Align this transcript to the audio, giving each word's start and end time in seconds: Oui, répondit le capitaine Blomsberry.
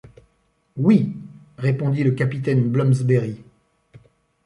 Oui, 0.77 1.13
répondit 1.59 2.03
le 2.03 2.09
capitaine 2.13 2.67
Blomsberry. 2.71 3.37